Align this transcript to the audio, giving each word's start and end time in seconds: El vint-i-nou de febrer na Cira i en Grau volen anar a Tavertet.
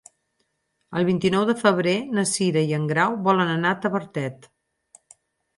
El 1.01 1.05
vint-i-nou 1.09 1.43
de 1.49 1.55
febrer 1.59 1.93
na 2.19 2.23
Cira 2.31 2.63
i 2.71 2.73
en 2.79 2.87
Grau 2.93 3.19
volen 3.29 3.55
anar 3.59 3.75
a 3.77 3.81
Tavertet. 3.85 4.49